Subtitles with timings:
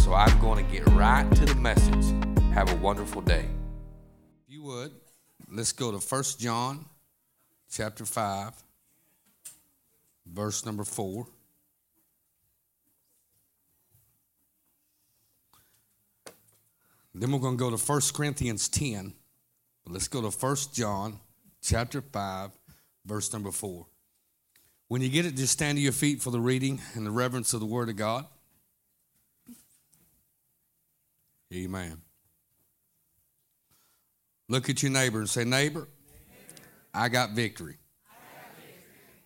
[0.00, 2.04] so I'm going to get right to the message.
[2.52, 3.46] Have a wonderful day.
[4.46, 4.92] If you would,
[5.50, 6.84] let's go to 1 John
[7.70, 8.52] chapter 5,
[10.26, 11.26] verse number 4.
[17.14, 19.14] Then we're going to go to 1 Corinthians 10.
[19.84, 21.20] But let's go to 1 John
[21.62, 22.50] chapter 5,
[23.04, 23.86] verse number 4.
[24.88, 27.54] When you get it, just stand to your feet for the reading and the reverence
[27.54, 28.26] of the Word of God.
[31.52, 32.00] Amen.
[34.48, 35.88] Look at your neighbor and say, Neighbor,
[36.92, 37.76] I got victory.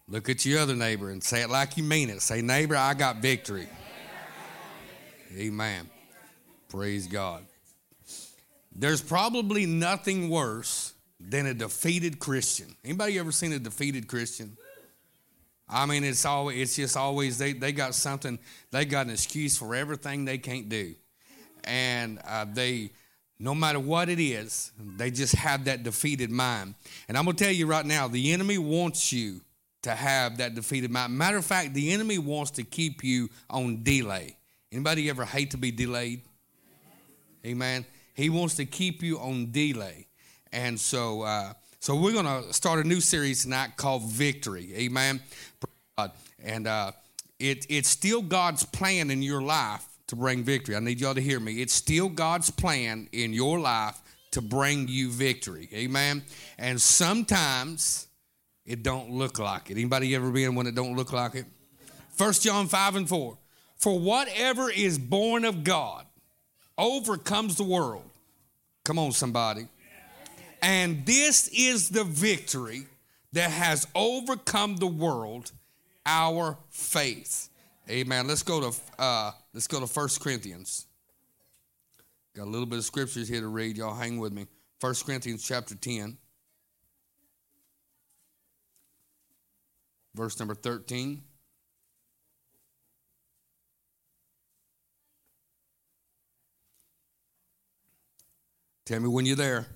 [0.07, 2.23] Look at your other neighbor and say it like you mean it.
[2.23, 3.69] Say, Neighbor, I got victory.
[5.37, 5.89] Amen.
[6.69, 7.45] Praise God.
[8.75, 12.77] There's probably nothing worse than a defeated Christian.
[12.85, 14.57] Anybody ever seen a defeated Christian?
[15.69, 18.39] I mean, it's always it's just always they they got something
[18.71, 20.95] they got an excuse for everything they can't do,
[21.69, 22.91] and uh, they
[23.41, 26.75] no matter what it is, they just have that defeated mind.
[27.07, 29.41] And I'm gonna tell you right now, the enemy wants you
[29.83, 31.17] to have that defeated mind.
[31.17, 34.37] Matter of fact, the enemy wants to keep you on delay.
[34.73, 36.23] Anybody ever hate to be delayed?
[37.47, 37.87] Amen.
[38.15, 40.07] He wants to keep you on delay.
[40.53, 44.73] And so, uh, so we're going to start a new series tonight called Victory.
[44.75, 45.21] Amen.
[46.43, 46.93] And uh,
[47.39, 50.75] it, it's still God's plan in your life to bring victory.
[50.77, 51.61] I need y'all to hear me.
[51.63, 54.01] It's still God's plan in your life
[54.33, 55.69] to bring you victory.
[55.73, 56.25] Amen.
[56.59, 58.09] And sometimes
[58.67, 59.75] it don't look like it.
[59.75, 61.47] Anybody ever been when it don't look like it?
[62.11, 63.39] First John 5 and 4.
[63.77, 66.05] For whatever is born of God
[66.77, 68.11] overcomes the world.
[68.85, 69.69] Come on, somebody.
[70.61, 72.87] And this is the victory
[73.33, 75.53] that has overcome the world,
[76.05, 77.49] our faith.
[77.91, 78.27] Amen.
[78.27, 80.87] Let's go to uh, let's go to First Corinthians.
[82.37, 83.79] Got a little bit of scriptures here to read.
[83.79, 84.47] Y'all hang with me.
[84.79, 86.19] First Corinthians chapter 10.
[90.15, 91.23] Verse number 13.
[98.85, 99.67] Tell me when you're there.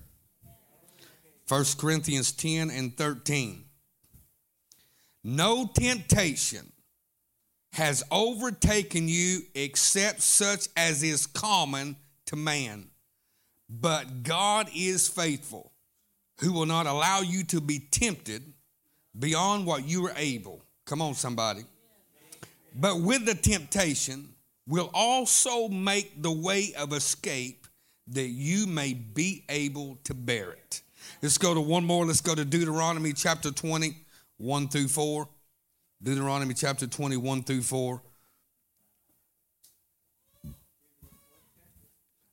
[1.49, 3.65] 1 Corinthians 10 and 13.
[5.25, 6.72] No temptation
[7.72, 11.97] has overtaken you except such as is common
[12.27, 12.88] to man.
[13.69, 15.72] But God is faithful,
[16.41, 18.43] who will not allow you to be tempted
[19.19, 20.62] beyond what you are able.
[20.84, 21.62] Come on, somebody.
[22.75, 24.28] But with the temptation,
[24.66, 27.66] will also make the way of escape
[28.09, 30.82] that you may be able to bear it.
[31.21, 32.06] Let's go to one more.
[32.06, 33.97] Let's go to Deuteronomy chapter 20,
[34.38, 35.28] 1 through 4.
[36.02, 38.02] Deuteronomy chapter 21 through 4.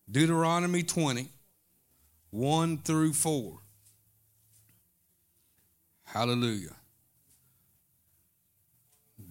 [0.10, 1.30] Deuteronomy 20,
[2.32, 3.60] 1 through 4.
[6.06, 6.76] Hallelujah.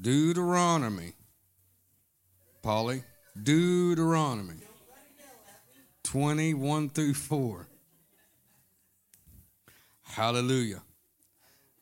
[0.01, 1.15] Deuteronomy.
[2.63, 3.03] Polly.
[3.43, 4.55] Deuteronomy.
[6.05, 7.67] 21 through 4.
[10.03, 10.83] Hallelujah.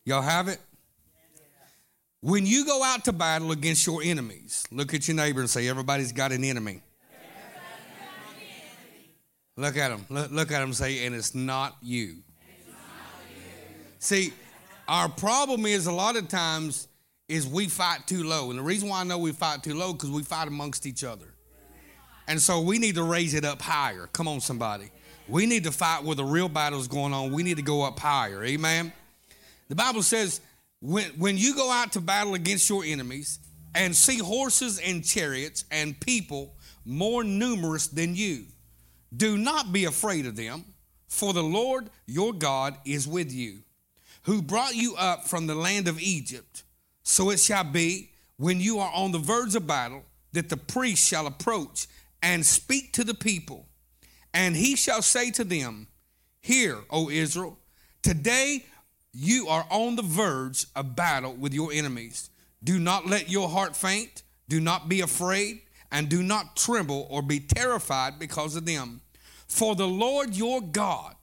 [0.07, 0.61] Y'all have it?
[2.27, 5.69] When you go out to battle against your enemies, look at your neighbor and say,
[5.69, 6.83] Everybody's got an enemy.
[9.57, 10.05] Look at them.
[10.11, 12.17] Look, look at them and say, And it's not you.
[12.49, 12.79] It's not
[13.33, 13.43] you.
[14.01, 14.33] See,
[14.89, 16.89] our problem is a lot of times
[17.29, 18.51] is we fight too low.
[18.51, 20.85] And the reason why I know we fight too low is because we fight amongst
[20.85, 21.33] each other.
[22.27, 24.09] And so we need to raise it up higher.
[24.13, 24.91] Come on, somebody.
[25.29, 27.31] We need to fight where the real battle's going on.
[27.31, 28.43] We need to go up higher.
[28.43, 28.93] Amen.
[29.69, 30.41] The Bible says
[30.81, 33.39] when, when you go out to battle against your enemies
[33.75, 38.45] and see horses and chariots and people more numerous than you,
[39.17, 40.65] do not be afraid of them,
[41.09, 43.61] for the Lord your God is with you,
[44.23, 46.65] who brought you up from the land of Egypt.
[47.03, 51.07] So it shall be when you are on the verge of battle that the priest
[51.07, 51.87] shall approach
[52.23, 53.67] and speak to the people.
[54.35, 55.89] And he shall say to them,
[56.41, 57.59] Hear, O Israel,
[58.03, 58.67] today
[59.19, 62.29] you are on the verge of battle with your enemies.
[62.63, 64.23] Do not let your heart faint.
[64.49, 65.63] Do not be afraid.
[65.93, 69.01] and do not tremble or be terrified because of them.
[69.49, 71.15] For the Lord your God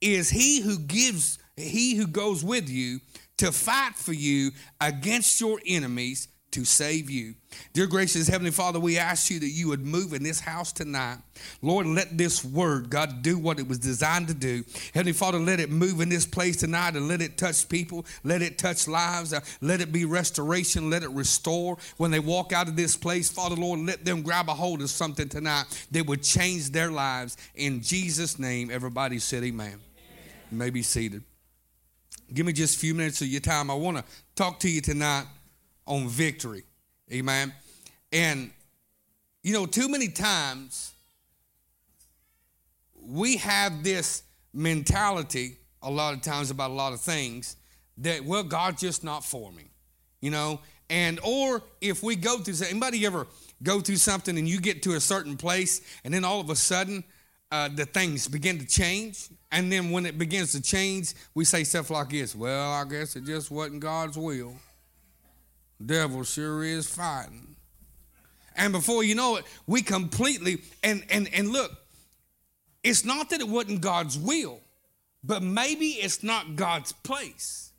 [0.00, 3.00] is he who gives, he who goes with you
[3.38, 7.34] to fight for you against your enemies to save you.
[7.72, 11.18] Dear gracious Heavenly Father, we ask you that you would move in this house tonight.
[11.62, 14.64] Lord, let this word, God, do what it was designed to do.
[14.94, 18.06] Heavenly Father, let it move in this place tonight and let it touch people.
[18.24, 19.32] Let it touch lives.
[19.32, 20.90] Uh, let it be restoration.
[20.90, 21.76] Let it restore.
[21.96, 24.90] When they walk out of this place, Father, Lord, let them grab a hold of
[24.90, 27.36] something tonight that would change their lives.
[27.54, 29.66] In Jesus' name, everybody said amen.
[29.66, 29.80] amen.
[30.50, 31.22] You may be seated.
[32.32, 33.70] Give me just a few minutes of your time.
[33.70, 34.04] I want to
[34.34, 35.24] talk to you tonight
[35.88, 36.62] on victory.
[37.10, 37.52] Amen.
[38.12, 38.50] And,
[39.42, 40.92] you know, too many times
[42.94, 47.56] we have this mentality a lot of times about a lot of things
[47.96, 49.64] that, well, God's just not for me,
[50.20, 50.60] you know.
[50.90, 53.26] And, or if we go through, anybody ever
[53.62, 56.56] go through something and you get to a certain place and then all of a
[56.56, 57.02] sudden
[57.50, 59.28] uh, the things begin to change?
[59.50, 63.16] And then when it begins to change, we say stuff like this Well, I guess
[63.16, 64.54] it just wasn't God's will.
[65.84, 67.56] Devil sure is fighting.
[68.56, 71.70] And before you know it, we completely and and and look,
[72.82, 74.60] it's not that it wasn't God's will,
[75.22, 77.72] but maybe it's not God's place.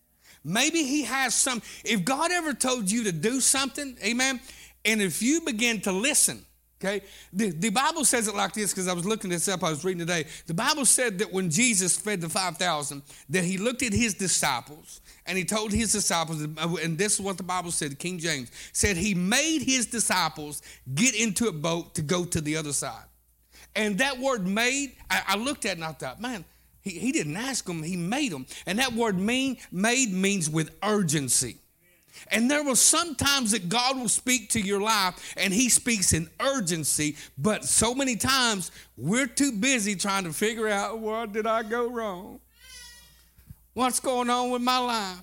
[0.44, 4.40] Maybe he has some if God ever told you to do something, amen,
[4.86, 6.46] and if you begin to listen,
[6.82, 7.02] Okay?
[7.34, 9.84] The, the Bible says it like this because I was looking this up, I was
[9.84, 10.26] reading today.
[10.48, 15.02] The Bible said that when Jesus fed the 5,000, that he looked at his disciples
[15.26, 18.96] and he told his disciples, and this is what the Bible said, King James said
[18.96, 20.62] he made his disciples
[20.96, 23.04] get into a boat to go to the other side.
[23.76, 26.46] And that word made, I, I looked at it and I thought, man,
[26.82, 28.46] he, he didn't ask them, he made them.
[28.66, 31.58] And that word mean, made means with urgency.
[32.28, 36.30] And there will sometimes that God will speak to your life and He speaks in
[36.40, 41.64] urgency, but so many times we're too busy trying to figure out what did I
[41.64, 42.40] go wrong?
[43.74, 45.22] What's going on with my life?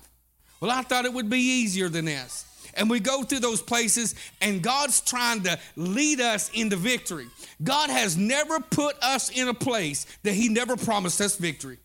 [0.59, 2.45] Well, I thought it would be easier than this.
[2.73, 7.27] And we go through those places, and God's trying to lead us into victory.
[7.63, 11.79] God has never put us in a place that He never promised us victory.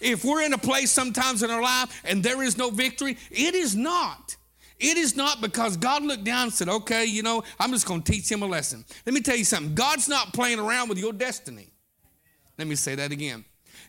[0.00, 3.54] If we're in a place sometimes in our life and there is no victory, it
[3.54, 4.36] is not.
[4.78, 8.02] It is not because God looked down and said, okay, you know, I'm just going
[8.02, 8.84] to teach him a lesson.
[9.06, 11.68] Let me tell you something God's not playing around with your destiny.
[12.58, 13.44] Let me say that again.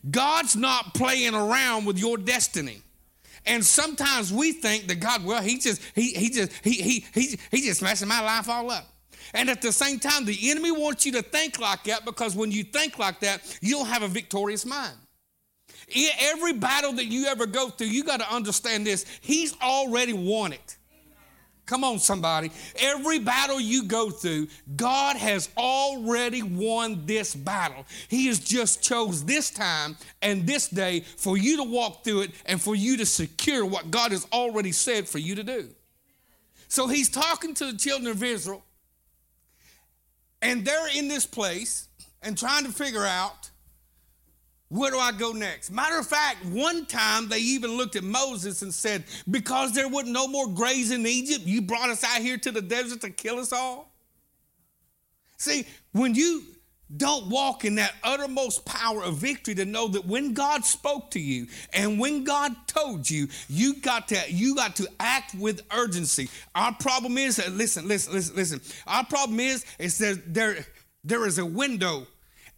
[0.09, 2.81] God's not playing around with your destiny.
[3.45, 7.39] And sometimes we think that God, well, he just, he, he just, he, he, he,
[7.51, 8.87] he just messing my life all up.
[9.33, 12.51] And at the same time, the enemy wants you to think like that because when
[12.51, 14.95] you think like that, you don't have a victorious mind.
[16.19, 19.05] Every battle that you ever go through, you got to understand this.
[19.21, 20.77] He's already won it.
[21.65, 22.51] Come on, somebody.
[22.77, 27.85] Every battle you go through, God has already won this battle.
[28.09, 32.31] He has just chose this time and this day for you to walk through it
[32.45, 35.69] and for you to secure what God has already said for you to do.
[36.67, 38.63] So he's talking to the children of Israel,
[40.41, 41.87] and they're in this place
[42.21, 43.42] and trying to figure out
[44.73, 45.69] where do I go next?
[45.69, 50.05] Matter of fact, one time they even looked at Moses and said, Because there was
[50.05, 53.37] no more graves in Egypt, you brought us out here to the desert to kill
[53.37, 53.91] us all?
[55.37, 56.41] See, when you
[56.97, 61.19] don't walk in that uttermost power of victory to know that when God spoke to
[61.19, 66.29] you and when God told you, you got to you got to act with urgency.
[66.55, 68.61] Our problem is, uh, listen, listen, listen, listen.
[68.87, 70.65] Our problem is, is that there,
[71.03, 72.07] there is a window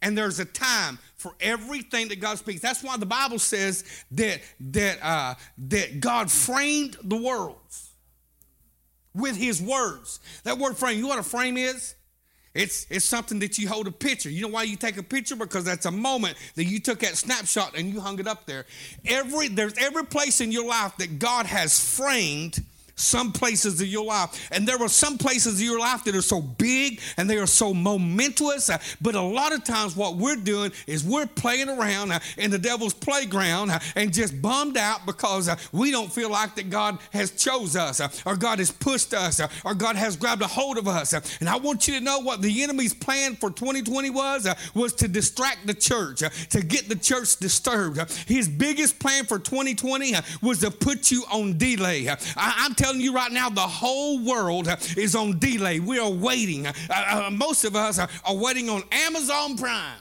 [0.02, 2.60] and there's a time for everything that God speaks.
[2.60, 5.34] That's why the Bible says that that uh,
[5.66, 7.90] that God framed the worlds
[9.12, 10.20] with His words.
[10.44, 11.96] That word frame, you know what a frame is?
[12.54, 14.30] It's, it's something that you hold a picture.
[14.30, 15.34] You know why you take a picture?
[15.34, 18.64] Because that's a moment that you took that snapshot and you hung it up there.
[19.04, 22.64] Every there's every place in your life that God has framed
[22.96, 24.48] some places of your life.
[24.50, 27.46] And there are some places of your life that are so big and they are
[27.46, 28.70] so momentous.
[28.70, 32.50] Uh, but a lot of times, what we're doing is we're playing around uh, in
[32.50, 36.70] the devil's playground uh, and just bummed out because uh, we don't feel like that
[36.70, 40.42] God has chose us uh, or God has pushed us uh, or God has grabbed
[40.42, 41.12] a hold of us.
[41.40, 45.08] And I want you to know what the enemy's plan for 2020 was was to
[45.08, 47.98] distract the church, to get the church disturbed.
[48.26, 52.08] His biggest plan for 2020 was to put you on delay.
[52.08, 55.80] I, am telling telling you right now, the whole world is on delay.
[55.80, 56.68] We are waiting.
[56.68, 59.98] Uh, uh, most of us are, are waiting on Amazon Prime.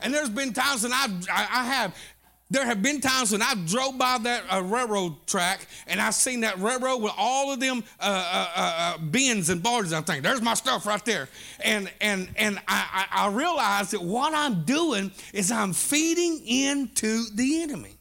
[0.00, 1.94] And there's been times when I've, I have
[2.50, 6.40] There have been times when I drove by that uh, railroad track and I seen
[6.40, 9.92] that railroad with all of them uh, uh, uh, uh bins and barges.
[9.92, 11.28] I think there's my stuff right there.
[11.62, 17.24] And and and I, I, I realized that what I'm doing is I'm feeding into
[17.34, 17.97] the enemy.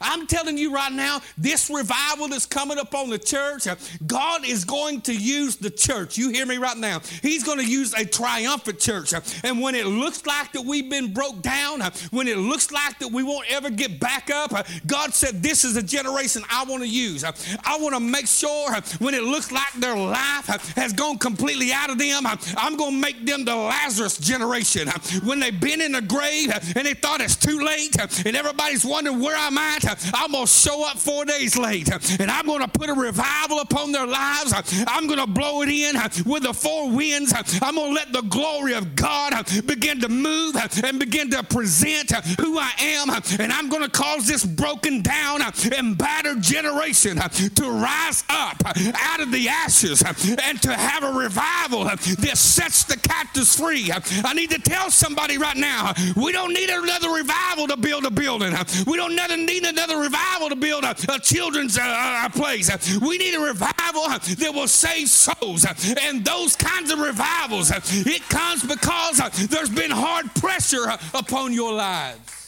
[0.00, 3.66] I'm telling you right now, this revival that's coming up on the church,
[4.06, 6.16] God is going to use the church.
[6.16, 7.00] You hear me right now?
[7.22, 9.12] He's going to use a triumphant church.
[9.44, 11.80] And when it looks like that we've been broke down,
[12.10, 14.52] when it looks like that we won't ever get back up,
[14.86, 17.24] God said, This is a generation I want to use.
[17.24, 21.90] I want to make sure when it looks like their life has gone completely out
[21.90, 22.26] of them,
[22.56, 24.88] I'm going to make them the Lazarus generation.
[25.24, 29.20] When they've been in the grave and they thought it's too late, and everybody's wondering
[29.20, 31.88] where I'm at, I'm going to show up four days late
[32.20, 34.52] and I'm going to put a revival upon their lives.
[34.86, 37.32] I'm going to blow it in with the four winds.
[37.62, 39.32] I'm going to let the glory of God
[39.66, 43.10] begin to move and begin to present who I am.
[43.38, 45.40] And I'm going to cause this broken down
[45.76, 51.84] and battered generation to rise up out of the ashes and to have a revival
[51.84, 53.90] that sets the captives free.
[53.92, 58.10] I need to tell somebody right now we don't need another revival to build a
[58.10, 58.54] building.
[58.86, 59.14] We don't
[59.46, 62.70] need another another revival to build a, a children's uh, uh, place.
[63.00, 65.66] We need a revival that will save souls.
[66.02, 72.39] And those kinds of revivals, it comes because there's been hard pressure upon your lives.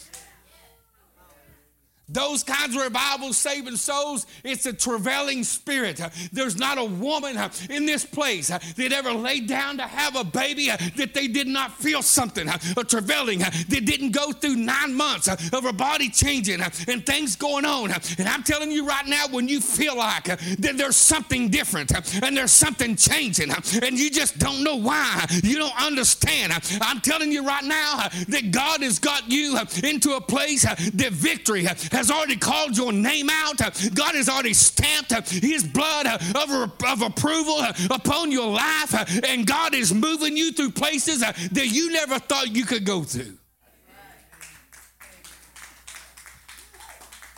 [2.12, 6.00] Those kinds of revivals saving souls, it's a travailing spirit.
[6.32, 7.38] There's not a woman
[7.70, 11.72] in this place that ever laid down to have a baby that they did not
[11.72, 17.06] feel something, a travailing, that didn't go through nine months of her body changing and
[17.06, 17.90] things going on.
[18.18, 21.92] And I'm telling you right now, when you feel like that there's something different
[22.22, 26.52] and there's something changing and you just don't know why, you don't understand.
[26.80, 31.64] I'm telling you right now that God has got you into a place that victory
[31.64, 33.58] has has already called your name out.
[33.58, 39.24] God has already stamped His blood of, of approval upon your life.
[39.24, 43.38] And God is moving you through places that you never thought you could go through.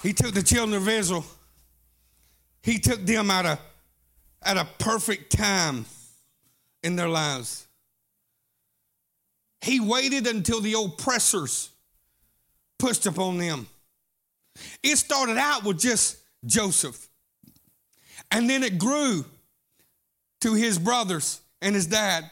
[0.02, 1.24] He took the children of Israel,
[2.62, 3.58] He took them at a,
[4.42, 5.84] at a perfect time
[6.82, 7.66] in their lives.
[9.60, 11.70] He waited until the oppressors
[12.78, 13.66] pushed upon them.
[14.82, 17.08] It started out with just Joseph,
[18.30, 19.24] and then it grew
[20.42, 22.30] to his brothers and his dad.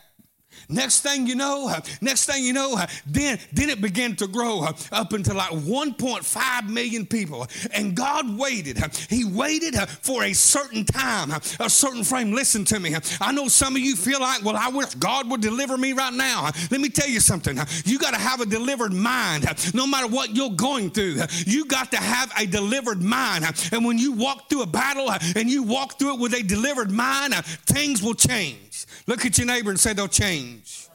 [0.69, 5.13] Next thing you know, next thing you know, then, then it began to grow up
[5.13, 7.47] into like 1.5 million people.
[7.73, 8.79] And God waited.
[9.09, 12.33] He waited for a certain time, a certain frame.
[12.33, 12.95] Listen to me.
[13.21, 16.13] I know some of you feel like, well, I wish God would deliver me right
[16.13, 16.51] now.
[16.71, 17.59] Let me tell you something.
[17.85, 21.19] You got to have a delivered mind no matter what you're going through.
[21.47, 23.45] You got to have a delivered mind.
[23.73, 26.91] And when you walk through a battle and you walk through it with a delivered
[26.91, 27.35] mind,
[27.67, 28.72] things will change.
[29.07, 30.89] Look at your neighbor and say they'll change.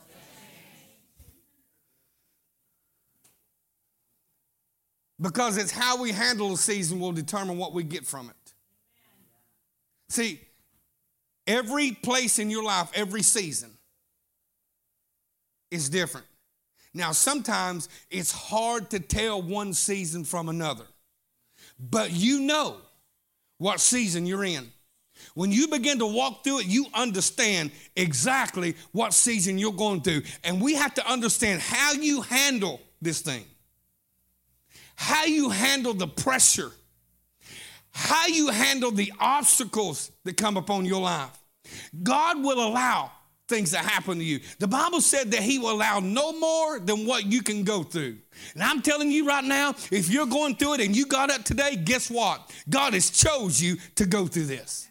[5.19, 8.53] Because it's how we handle the season will determine what we get from it.
[10.09, 10.39] See,
[11.47, 13.71] every place in your life, every season
[15.71, 16.27] is different.
[16.93, 20.85] Now, sometimes it's hard to tell one season from another,
[21.79, 22.77] but you know
[23.57, 24.71] what season you're in.
[25.37, 30.23] When you begin to walk through it, you understand exactly what season you're going through.
[30.43, 33.45] And we have to understand how you handle this thing,
[34.95, 36.71] how you handle the pressure,
[37.91, 41.37] how you handle the obstacles that come upon your life.
[42.01, 43.11] God will allow
[43.47, 44.39] things that happen to you.
[44.57, 48.17] The Bible said that He will allow no more than what you can go through.
[48.55, 51.43] And I'm telling you right now, if you're going through it and you got up
[51.43, 52.51] today, guess what?
[52.67, 54.87] God has chose you to go through this.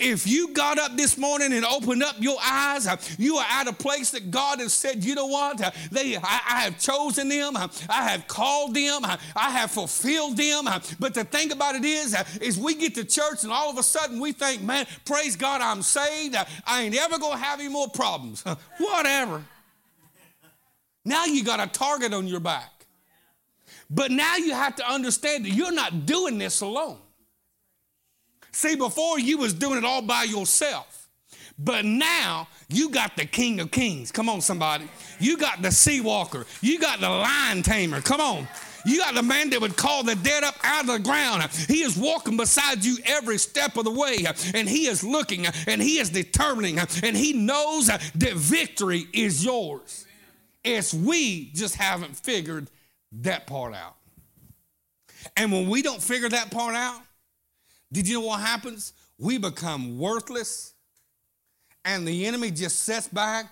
[0.00, 3.68] If you got up this morning and opened up your eyes, uh, you are at
[3.68, 5.60] a place that God has said, you know what?
[5.60, 7.56] Uh, they, I, I have chosen them.
[7.56, 9.04] Uh, I have called them.
[9.04, 10.64] I have fulfilled them.
[10.98, 13.82] But the thing about it is, is we get to church and all of a
[13.82, 16.36] sudden we think, man, praise God, I'm saved.
[16.66, 18.42] I ain't ever going to have any more problems.
[18.78, 19.44] Whatever.
[21.04, 22.70] Now you got a target on your back.
[23.90, 26.98] But now you have to understand that you're not doing this alone.
[28.52, 31.08] See, before you was doing it all by yourself.
[31.58, 34.12] But now you got the King of Kings.
[34.12, 34.88] Come on, somebody.
[35.18, 36.46] You got the Sea Walker.
[36.60, 38.00] You got the Lion Tamer.
[38.00, 38.46] Come on.
[38.86, 41.42] You got the man that would call the dead up out of the ground.
[41.66, 44.24] He is walking beside you every step of the way,
[44.54, 50.06] and he is looking, and he is determining, and he knows that victory is yours.
[50.62, 52.70] It's we just haven't figured
[53.12, 53.96] that part out.
[55.36, 57.00] And when we don't figure that part out,
[57.92, 58.92] did you know what happens?
[59.18, 60.74] We become worthless,
[61.84, 63.50] and the enemy just sits back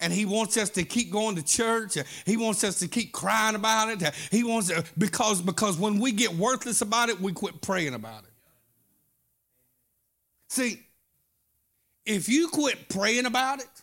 [0.00, 1.96] and he wants us to keep going to church.
[2.24, 4.14] He wants us to keep crying about it.
[4.30, 8.24] He wants to, because because when we get worthless about it, we quit praying about
[8.24, 8.30] it.
[10.48, 10.80] See,
[12.04, 13.82] if you quit praying about it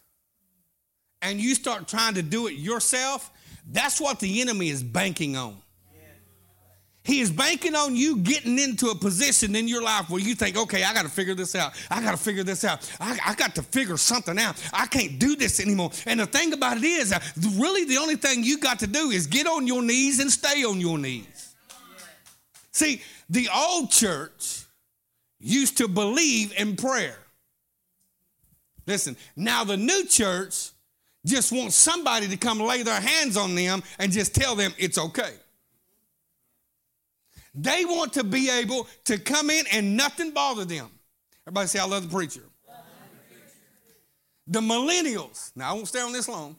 [1.22, 3.32] and you start trying to do it yourself,
[3.72, 5.58] that's what the enemy is banking on.
[7.10, 10.56] He is banking on you getting into a position in your life where you think,
[10.56, 11.74] okay, I got to figure this out.
[11.90, 12.88] I got to figure this out.
[13.02, 14.64] I, I, got to figure something out.
[14.72, 15.90] I can't do this anymore.
[16.06, 17.20] And the thing about it is, uh,
[17.56, 20.64] really, the only thing you got to do is get on your knees and stay
[20.64, 21.56] on your knees.
[22.74, 24.66] See, the old church
[25.40, 27.18] used to believe in prayer.
[28.86, 30.70] Listen, now the new church
[31.26, 35.00] just wants somebody to come lay their hands on them and just tell them it's
[35.00, 35.34] okay.
[37.62, 40.88] They want to be able to come in and nothing bother them.
[41.46, 42.44] Everybody say, I love the preacher.
[44.48, 46.56] The millennials, now I won't stay on this long,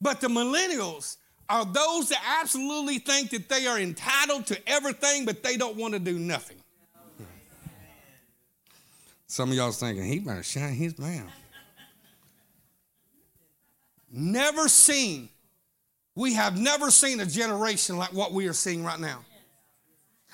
[0.00, 5.42] but the millennials are those that absolutely think that they are entitled to everything, but
[5.42, 6.56] they don't want to do nothing.
[9.26, 11.30] Some of y'all thinking, he better shine his mouth.
[14.10, 15.28] Never seen
[16.20, 19.20] we have never seen a generation like what we are seeing right now.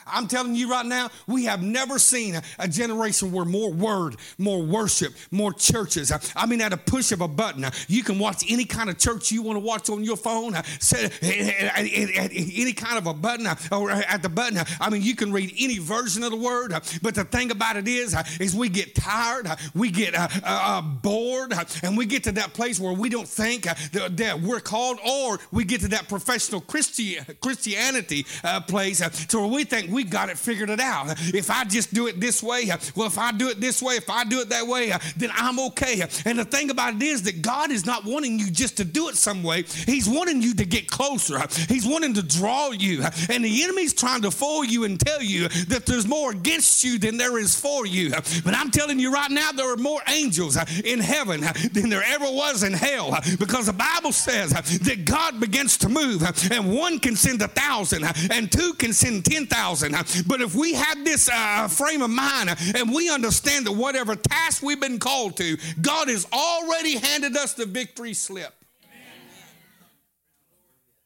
[0.07, 4.63] I'm telling you right now, we have never seen a, generation where more word, more
[4.63, 6.11] worship, more churches.
[6.11, 8.91] Uh, I mean, at a push of a button, uh, you can watch any kind
[8.91, 10.55] of church you want to watch on your phone.
[10.55, 14.59] Uh, set, eh, eh, eh, any kind of a button or at the button.
[14.81, 16.73] I mean, you can read any version of the word.
[17.03, 21.53] But the thing about it is, is we get tired, we get uh, uh, bored,
[21.83, 25.65] and we get to that place where we don't think that we're called, or we
[25.65, 30.69] get to that professional Christianity uh, place to where we think we got it figured
[30.69, 31.07] it out.
[31.35, 34.11] If I just do it this way, well, if I do it this way, if
[34.11, 36.03] I do it that way, then I'm okay.
[36.27, 39.09] And the thing about it is that God is not wanting you just to do
[39.09, 39.63] it some way.
[39.63, 41.39] He's wanting you to get closer.
[41.67, 43.05] He's wanting to draw you.
[43.31, 46.99] And the enemy's trying to fool you and tell you that there's more against you
[46.99, 48.11] than there is for you.
[48.45, 51.41] But I'm telling you right now, there are more angels in heaven
[51.73, 56.23] than there ever was in hell because the Bible says that God begins to move
[56.53, 59.86] and one can send a thousand and two can send ten thousand
[60.27, 64.63] but if we have this uh, frame of mind and we understand that whatever task
[64.63, 68.53] we've been called to, God has already handed us the victory slip.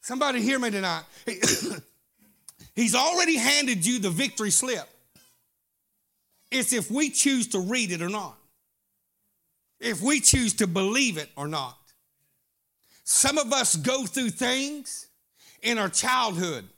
[0.01, 1.05] Somebody hear me tonight.
[2.75, 4.89] He's already handed you the victory slip.
[6.51, 8.37] It's if we choose to read it or not,
[9.79, 11.77] if we choose to believe it or not.
[13.05, 15.09] Some of us go through things
[15.63, 16.69] in our childhood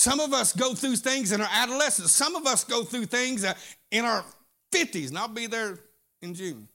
[0.00, 2.10] some of us go through things in our adolescence.
[2.10, 3.52] Some of us go through things uh,
[3.90, 4.24] in our
[4.72, 5.78] 50s, and I'll be there
[6.22, 6.66] in June.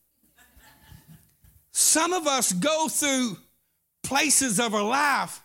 [1.72, 3.36] Some of us go through
[4.04, 5.42] places of our life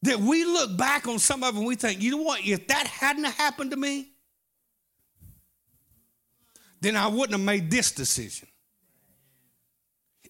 [0.00, 2.86] that we look back on some of them we think, you know what, if that
[2.86, 4.08] hadn't happened to me,
[6.80, 8.48] then I wouldn't have made this decision.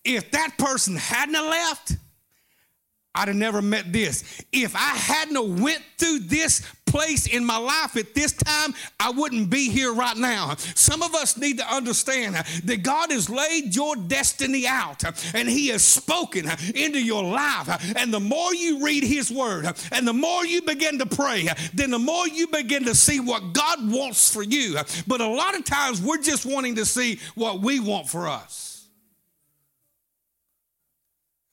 [0.05, 1.93] If that person hadn't left,
[3.15, 4.43] I'd have never met this.
[4.53, 9.51] If I hadn't went through this place in my life at this time, I wouldn't
[9.51, 10.55] be here right now.
[10.57, 15.69] Some of us need to understand that God has laid your destiny out and He
[15.69, 17.95] has spoken into your life.
[17.97, 21.91] And the more you read His Word and the more you begin to pray, then
[21.91, 24.79] the more you begin to see what God wants for you.
[25.07, 28.72] But a lot of times we're just wanting to see what we want for us.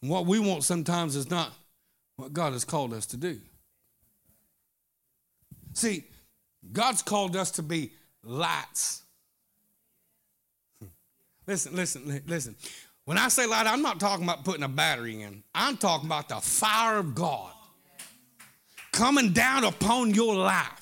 [0.02, 1.52] And what we want sometimes is not
[2.16, 3.40] what God has called us to do.
[5.74, 6.06] See,
[6.72, 7.92] God's called us to be
[8.24, 9.04] lights.
[10.82, 10.88] Hmm.
[11.48, 12.56] Listen, listen, listen.
[13.06, 15.44] When I say light, I'm not talking about putting a battery in.
[15.56, 17.52] I'm talking about the fire of God
[18.92, 20.79] coming down upon your life.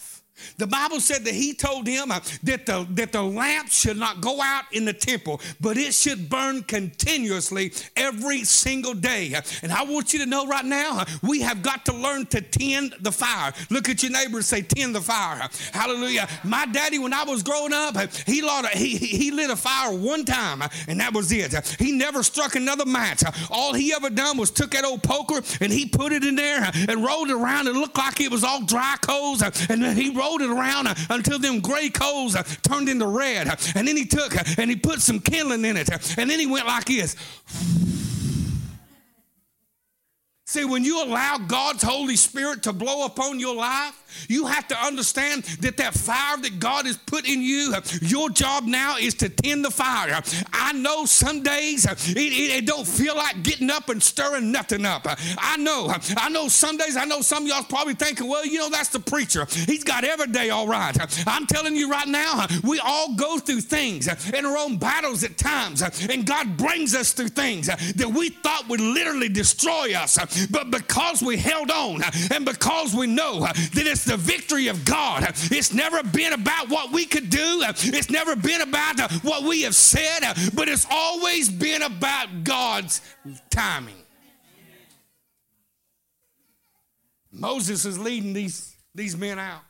[0.58, 4.22] The Bible said that he told him uh, that the, that the lamp should not
[4.22, 9.34] go out in the temple, but it should burn continuously every single day.
[9.62, 12.42] And I want you to know right now, uh, we have got to learn to
[12.42, 13.54] tend the fire.
[13.70, 15.48] Look at your neighbor and say, tend the fire.
[15.72, 16.28] Hallelujah.
[16.44, 19.56] My daddy, when I was growing up, uh, he, lit a, he, he lit a
[19.56, 21.54] fire one time, and that was it.
[21.80, 23.24] He never struck another match.
[23.50, 26.70] All he ever done was took that old poker and he put it in there
[26.74, 27.68] and rolled it around.
[27.68, 30.88] It looked like it was all dry coals, and then he rolled rolled it around
[30.88, 33.48] uh, until them gray coals uh, turned into red.
[33.48, 35.90] Uh, and then he took and he put some kindling in it.
[36.18, 37.16] And then he went like this.
[40.50, 44.78] See, when you allow God's Holy Spirit to blow upon your life, you have to
[44.78, 49.28] understand that that fire that God has put in you, your job now is to
[49.28, 50.22] tend the fire.
[50.54, 54.50] I know some days uh, it, it, it don't feel like getting up and stirring
[54.50, 55.06] nothing up.
[55.38, 55.94] I know.
[56.16, 59.02] I know some days, I know some y'all probably thinking, well, you know, that's the
[59.02, 59.46] preacher.
[59.52, 60.96] He's got every day all right.
[61.28, 65.26] I'm telling you right now, uh, we all go through things in our own battles
[65.26, 69.94] at times, uh, and God brings us through things that we thought would literally destroy
[69.94, 70.18] us
[70.50, 75.24] but because we held on and because we know that it's the victory of God,
[75.52, 79.76] it's never been about what we could do, it's never been about what we have
[79.76, 80.20] said,
[80.54, 83.02] but it's always been about God's
[83.50, 83.96] timing.
[87.32, 89.62] Moses is leading these, these men out.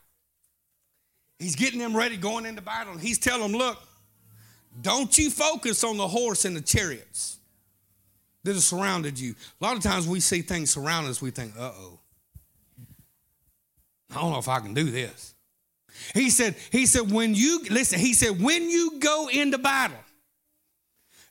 [1.39, 3.77] He's getting them ready going into battle, and he's telling them, Look,
[4.81, 7.36] don't you focus on the horse and the chariots
[8.43, 9.35] that have surrounded you.
[9.59, 11.99] A lot of times we see things surround us, we think, uh oh.
[14.11, 15.33] I don't know if I can do this.
[16.13, 19.97] He said, he said, when you listen, he said, when you go into battle,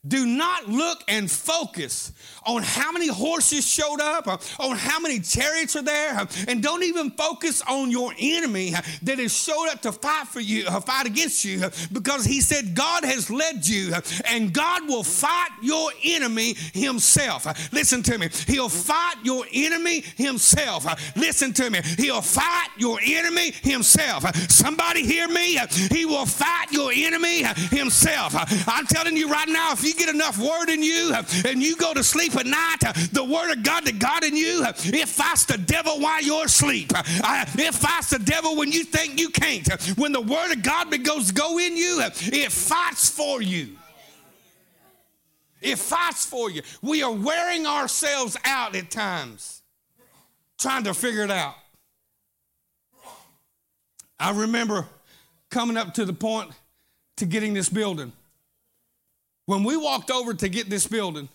[0.06, 2.12] do not look and focus
[2.44, 6.62] on how many horses showed up, uh, on how many chariots are there, uh, and
[6.62, 10.64] don't even focus on your enemy uh, that has showed up to fight for you,
[10.66, 11.60] uh, fight against you,
[11.92, 13.92] because he said God has led you,
[14.26, 17.46] and God will fight your enemy himself.
[17.72, 18.28] Listen to me.
[18.46, 20.86] He'll fight your enemy himself.
[21.16, 21.80] Listen to me.
[21.98, 24.24] He'll fight your enemy himself.
[24.50, 25.58] Somebody hear me?
[25.90, 28.34] He will fight your enemy himself.
[28.68, 31.94] I'm telling you right now, if you get enough word in you and you go
[31.94, 32.78] to sleep at night,
[33.12, 36.92] the word of God that God in you, it fights the devil while you're asleep.
[36.94, 39.66] It fights the devil when you think you can't.
[39.98, 43.76] When the word of God goes to go in you, it fights for you.
[45.60, 46.62] It fights for you.
[46.82, 49.62] We are wearing ourselves out at times,
[50.58, 51.54] trying to figure it out.
[54.20, 54.86] I remember
[55.50, 56.50] coming up to the point
[57.16, 58.12] to getting this building.
[59.46, 61.28] When we walked over to get this building,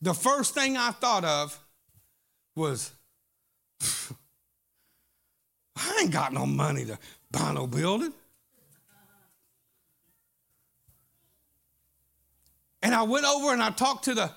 [0.00, 1.58] the first thing I thought of
[2.56, 2.90] was,
[5.76, 6.98] I ain't got no money to
[7.30, 8.12] buy no building.
[12.82, 14.30] And I went over and I talked to the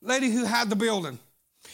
[0.00, 1.18] lady who had the building.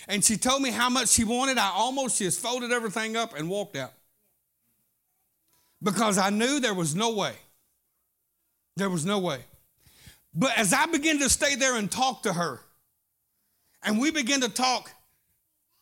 [0.07, 1.59] And she told me how much she wanted.
[1.59, 3.93] I almost just folded everything up and walked out.
[5.83, 7.35] Because I knew there was no way.
[8.77, 9.41] There was no way.
[10.35, 12.61] But as I began to stay there and talk to her,
[13.83, 14.91] and we began to talk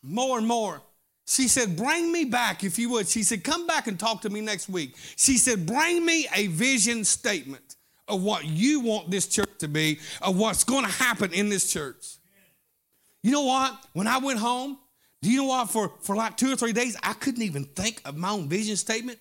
[0.01, 0.81] more and more,
[1.25, 3.07] she said, Bring me back if you would.
[3.07, 4.95] She said, Come back and talk to me next week.
[5.17, 7.75] She said, Bring me a vision statement
[8.07, 11.71] of what you want this church to be, of what's going to happen in this
[11.71, 12.17] church.
[13.23, 13.77] You know what?
[13.91, 14.77] When I went home,
[15.21, 15.69] do you know what?
[15.69, 18.77] For, for like two or three days, I couldn't even think of my own vision
[18.77, 19.19] statement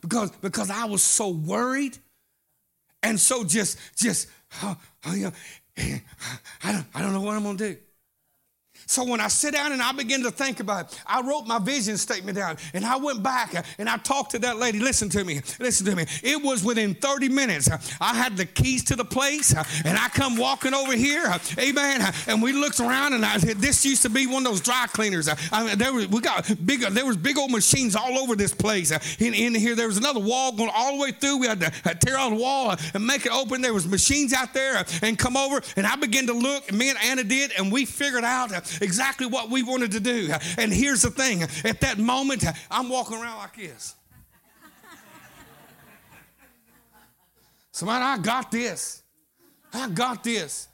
[0.00, 1.98] because, because I was so worried
[3.02, 4.28] and so just, just
[6.62, 7.78] I don't, I don't know what I'm going to do.
[8.86, 11.58] So when I sit down and I begin to think about it, I wrote my
[11.58, 14.80] vision statement down and I went back and I talked to that lady.
[14.80, 16.06] Listen to me, listen to me.
[16.22, 17.68] It was within 30 minutes.
[18.00, 21.24] I had the keys to the place and I come walking over here,
[21.58, 22.12] amen.
[22.26, 24.86] And we looked around and I said, this used to be one of those dry
[24.88, 25.28] cleaners.
[25.52, 28.54] I mean, there was, we got big, there was big old machines all over this
[28.54, 28.90] place.
[29.18, 31.38] In, in here, there was another wall going all the way through.
[31.38, 33.62] We had to tear out the wall and make it open.
[33.62, 36.90] There was machines out there and come over and I began to look, and me
[36.90, 40.30] and Anna did, and we figured out exactly what we wanted to do.
[40.58, 43.94] And here's the thing at that moment, I'm walking around like this.
[47.72, 49.02] So, man, I got this.
[49.72, 50.68] I got this.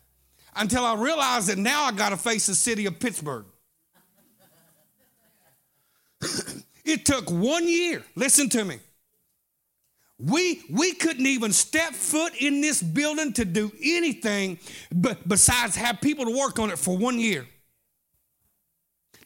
[0.56, 3.44] Until I realized that now I got to face the city of Pittsburgh.
[6.84, 8.02] it took one year.
[8.14, 8.78] Listen to me.
[10.18, 14.58] We, we couldn't even step foot in this building to do anything
[14.90, 17.46] but besides have people to work on it for one year.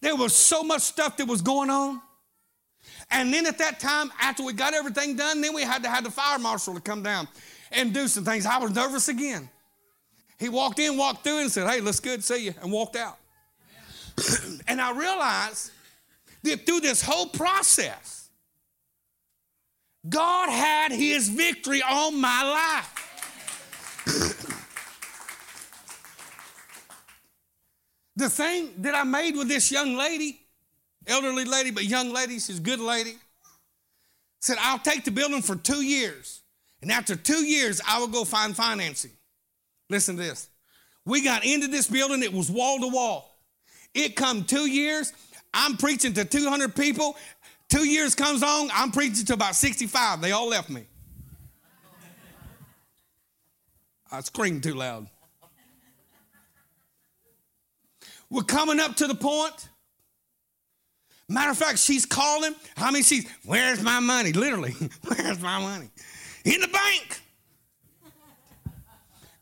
[0.00, 2.00] There was so much stuff that was going on.
[3.10, 6.04] And then at that time, after we got everything done, then we had to have
[6.04, 7.28] the fire marshal to come down
[7.72, 8.46] and do some things.
[8.46, 9.48] I was nervous again.
[10.38, 13.18] He walked in, walked through, and said, Hey, let's good see you, and walked out.
[14.68, 15.70] and I realized
[16.44, 18.30] that through this whole process,
[20.08, 22.99] God had his victory on my life.
[28.20, 30.42] The thing that I made with this young lady,
[31.06, 33.14] elderly lady, but young lady, she's good lady,
[34.40, 36.42] said, I'll take the building for two years.
[36.82, 39.12] And after two years, I will go find financing.
[39.88, 40.50] Listen to this.
[41.06, 43.38] We got into this building, it was wall to wall.
[43.94, 45.14] It come two years,
[45.54, 47.16] I'm preaching to 200 people.
[47.70, 50.20] Two years comes on, I'm preaching to about 65.
[50.20, 50.84] They all left me.
[54.12, 55.08] I screamed too loud.
[58.30, 59.68] We're coming up to the point.
[61.28, 62.54] Matter of fact, she's calling.
[62.76, 64.32] I mean, she's, where's my money?
[64.32, 65.90] Literally, where's my money?
[66.44, 67.20] In the bank.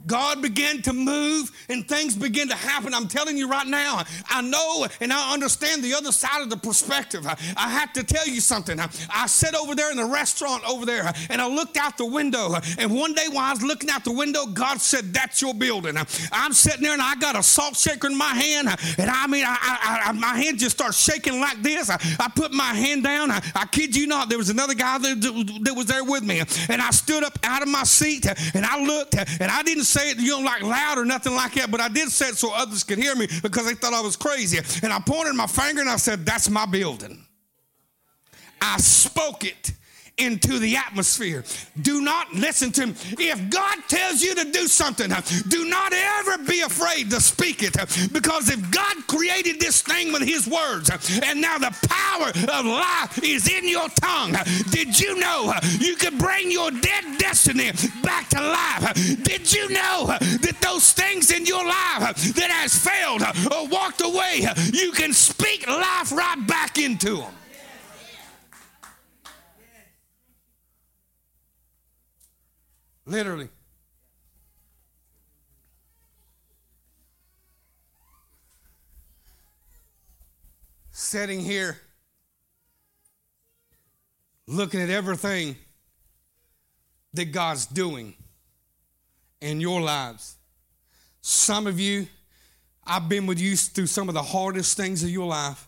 [0.07, 2.95] God began to move and things began to happen.
[2.95, 6.57] I'm telling you right now, I know and I understand the other side of the
[6.57, 7.27] perspective.
[7.27, 8.79] I, have to tell you something.
[8.79, 12.55] I, sat over there in the restaurant over there and I looked out the window.
[12.79, 15.97] And one day while I was looking out the window, God said, That's your building.
[16.33, 18.69] I'm sitting there and I got a salt shaker in my hand.
[18.99, 21.91] And I mean, I, I, my hand just starts shaking like this.
[21.91, 23.33] I, put my hand down.
[23.33, 26.41] I, I, kid you not, there was another guy that, that was there with me.
[26.69, 30.11] And I stood up out of my seat and I looked and I didn't say
[30.11, 32.53] it, you know, like loud or nothing like that, but I did say it so
[32.55, 34.59] others could hear me because they thought I was crazy.
[34.83, 37.25] And I pointed my finger and I said, That's my building.
[38.61, 39.73] I spoke it
[40.19, 41.45] into the atmosphere.
[41.83, 42.95] Do not listen to him.
[43.19, 45.11] If God tells you to do something,
[45.49, 47.75] do not ever be afraid to speak it
[48.13, 50.91] because if God created this thing with his words
[51.23, 54.35] and now the power of life is in your tongue,
[54.71, 57.71] did you know you could bring your dead destiny
[58.03, 58.95] back to life?
[59.23, 64.47] Did you know that those things in your life that has failed or walked away,
[64.73, 67.38] you can speak life right back into them?
[73.09, 73.49] Literally.
[80.91, 81.79] Sitting here,
[84.47, 85.57] looking at everything
[87.15, 88.13] that God's doing
[89.41, 90.37] in your lives.
[91.23, 92.09] Some of you,
[92.87, 95.67] I've been with you through some of the hardest things of your life,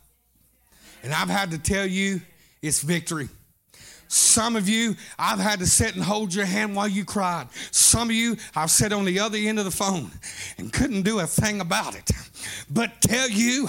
[1.02, 2.20] and I've had to tell you
[2.60, 3.30] it's victory.
[4.12, 7.46] Some of you, I've had to sit and hold your hand while you cried.
[7.70, 10.10] Some of you, I've sat on the other end of the phone
[10.58, 12.10] and couldn't do a thing about it.
[12.70, 13.68] But tell you,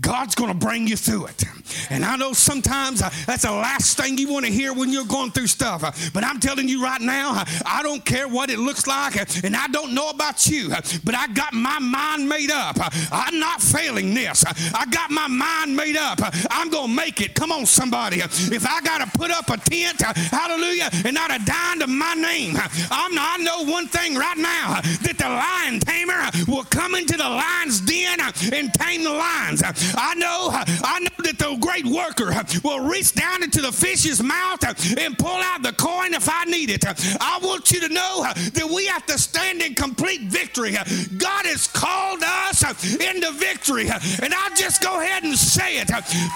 [0.00, 1.44] God's going to bring you through it.
[1.88, 5.04] And I know sometimes uh, that's the last thing you want to hear when you're
[5.04, 6.12] going through stuff.
[6.12, 9.66] But I'm telling you right now, I don't care what it looks like, and I
[9.68, 10.70] don't know about you,
[11.04, 12.76] but I got my mind made up.
[13.12, 14.44] I'm not failing this.
[14.74, 16.18] I got my mind made up.
[16.50, 17.34] I'm going to make it.
[17.34, 18.20] Come on, somebody.
[18.20, 22.14] If I got to put up a tent, hallelujah, and not a dime to my
[22.14, 22.56] name,
[22.90, 27.28] I'm, I know one thing right now that the lion tamer will come into the
[27.28, 29.62] lion's den Uh, and tame the lions.
[29.62, 32.32] Uh, I know, uh, I know that the great worker
[32.64, 34.62] will reach down into the fish's mouth
[34.98, 36.84] and pull out the coin if I need it.
[37.20, 40.72] I want you to know that we have to stand in complete victory.
[40.72, 42.62] God has called us
[42.94, 43.88] into victory.
[44.22, 45.88] And I'll just go ahead and say it.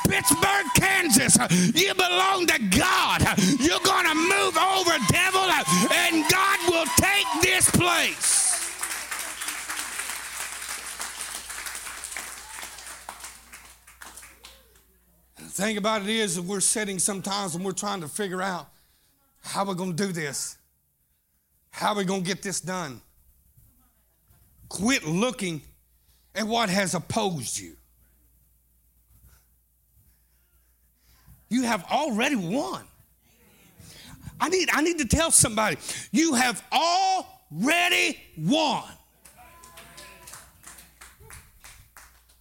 [0.09, 1.37] Pittsburgh, Kansas,
[1.75, 3.23] you belong to God.
[3.59, 5.49] You're going to move over, devil,
[5.91, 8.34] and God will take this place.
[15.55, 18.69] Thing about it is we're sitting sometimes and we're trying to figure out
[19.41, 20.59] how we're going to do this.
[21.71, 23.01] How are we going to get this done?
[24.69, 25.63] Quit looking
[26.35, 27.77] at what has opposed you.
[31.49, 32.83] You have already won.
[34.41, 35.77] I need, I need to tell somebody,
[36.11, 38.83] you have already won.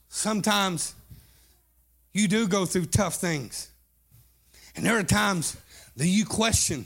[0.09, 0.95] Sometimes
[2.13, 3.69] you do go through tough things.
[4.75, 5.57] And there are times
[5.97, 6.85] that you question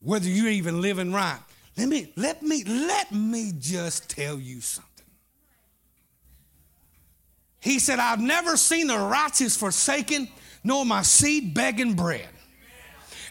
[0.00, 1.38] whether you're even living right.
[1.76, 4.90] Let me, let me, let me just tell you something.
[7.60, 10.28] He said, I've never seen the righteous forsaken,
[10.62, 12.28] nor my seed begging bread.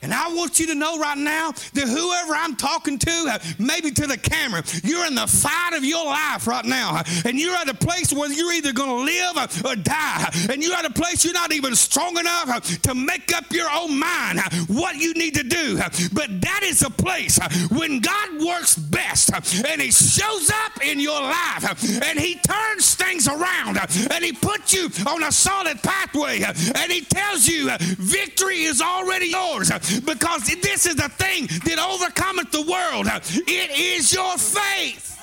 [0.04, 3.90] And I want you to know right now that whoever I'm talking to, uh, maybe
[3.92, 6.98] to the camera, you're in the fight of your life right now.
[6.98, 10.30] Uh, and you're at a place where you're either going to live uh, or die.
[10.52, 13.70] And you're at a place you're not even strong enough uh, to make up your
[13.72, 15.80] own mind uh, what you need to do.
[15.80, 17.40] Uh, but that is a place
[17.72, 19.32] when God works best
[19.66, 23.78] and He shows up in your life and He turns things around
[24.12, 29.28] and He puts you on a solid pathway and He tells you victory is already
[29.28, 33.08] yours because this is the thing that overcometh the world.
[33.48, 35.20] It is your faith.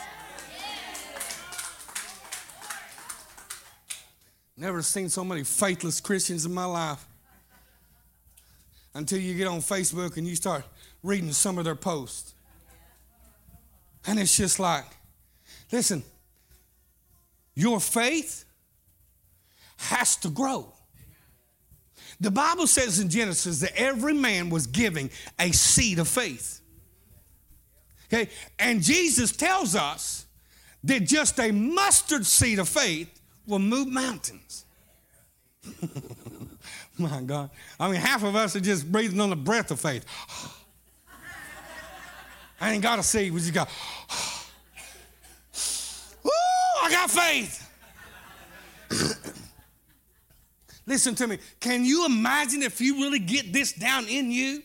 [4.56, 7.02] Never seen so many faithless Christians in my life
[8.94, 10.64] until you get on Facebook and you start
[11.02, 12.35] reading some of their posts.
[14.06, 14.85] And it's just like,
[15.72, 16.02] listen,
[17.54, 18.44] your faith
[19.76, 20.72] has to grow.
[22.20, 26.61] The Bible says in Genesis that every man was giving a seed of faith.
[28.12, 28.28] Okay,
[28.59, 30.26] and Jesus tells us
[30.85, 34.66] that just a mustard seed of faith will move mountains.
[36.98, 37.50] My God.
[37.78, 40.04] I mean, half of us are just breathing on the breath of faith.
[42.61, 43.33] I ain't got a seed.
[43.33, 43.70] We just got,
[46.22, 46.30] woo,
[46.83, 47.69] I got faith.
[50.90, 51.38] Listen to me.
[51.61, 54.61] Can you imagine if you really get this down in you?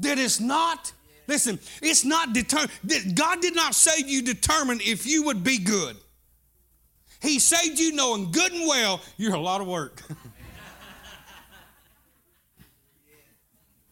[0.00, 0.92] That it's not,
[1.26, 2.70] listen, it's not determined.
[3.14, 5.96] God did not save you determined if you would be good.
[7.22, 10.02] He saved you knowing good and well you're a lot of work.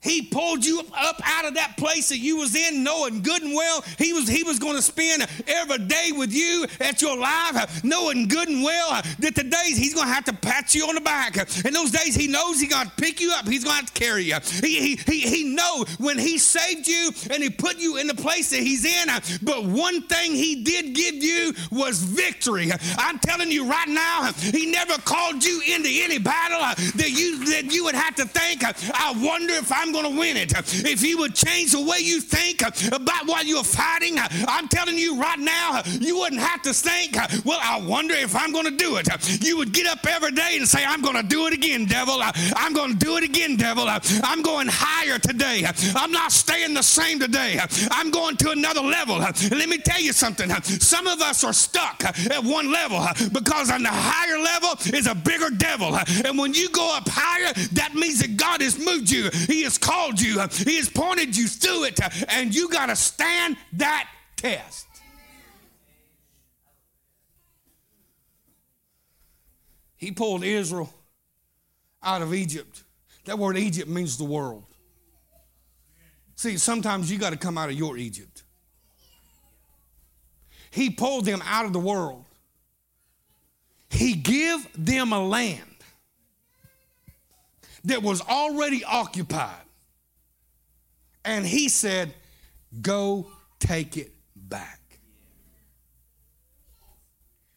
[0.05, 3.55] He pulled you up out of that place that you was in, knowing good and
[3.55, 7.83] well he was he was going to spend every day with you at your life,
[7.83, 10.95] knowing good and well that the days he's going to have to pat you on
[10.95, 11.37] the back.
[11.65, 14.25] And those days he knows he's going to pick you up, he's going to carry
[14.25, 14.37] you.
[14.61, 18.15] He he he, he know when he saved you and he put you in the
[18.15, 19.09] place that he's in.
[19.43, 22.71] But one thing he did give you was victory.
[22.99, 26.61] I'm telling you right now, he never called you into any battle
[26.97, 28.63] that you that you would have to think.
[28.65, 30.53] I wonder if I'm going to win it.
[30.85, 35.21] If you would change the way you think about what you're fighting, I'm telling you
[35.21, 38.97] right now, you wouldn't have to think, well, I wonder if I'm going to do
[38.97, 39.09] it.
[39.43, 42.19] You would get up every day and say, I'm going to do it again, devil.
[42.57, 43.87] I'm going to do it again, devil.
[43.89, 45.65] I'm going higher today.
[45.95, 47.61] I'm not staying the same today.
[47.91, 49.19] I'm going to another level.
[49.19, 50.51] Let me tell you something.
[50.65, 55.15] Some of us are stuck at one level because on the higher level is a
[55.15, 55.97] bigger devil.
[56.25, 59.31] And when you go up higher, that means that God has moved you.
[59.47, 62.01] He has called you, He has pointed you through it,
[62.33, 64.87] and you got to stand that test.
[69.97, 70.93] He pulled Israel
[72.03, 72.83] out of Egypt.
[73.27, 74.65] That word Egypt means the world.
[76.37, 78.43] See, sometimes you got to come out of your Egypt.
[80.71, 82.25] He pulled them out of the world.
[83.89, 85.61] He gave them a land
[87.85, 89.64] that was already occupied.
[91.25, 92.15] And he said,
[92.81, 93.27] Go
[93.61, 94.81] take it back.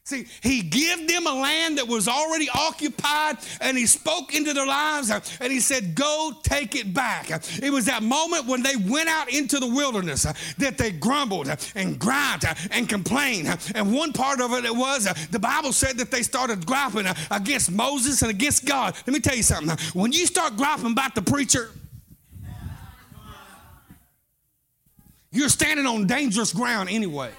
[0.08, 4.66] See, he gave them a land that was already occupied and he spoke into their
[4.66, 7.28] lives and he said, Go take it back.
[7.62, 10.22] It was that moment when they went out into the wilderness
[10.56, 13.48] that they grumbled and griped and complained.
[13.74, 18.22] And one part of it was the Bible said that they started griping against Moses
[18.22, 18.96] and against God.
[19.06, 19.76] Let me tell you something.
[19.92, 21.70] When you start griping about the preacher,
[25.38, 27.30] You're standing on dangerous ground anyway.